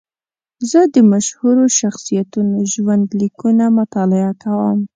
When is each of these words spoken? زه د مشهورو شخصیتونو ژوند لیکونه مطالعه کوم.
زه 0.69 0.79
د 0.93 0.95
مشهورو 1.11 1.65
شخصیتونو 1.79 2.57
ژوند 2.73 3.07
لیکونه 3.21 3.65
مطالعه 3.79 4.31
کوم. 4.43 4.79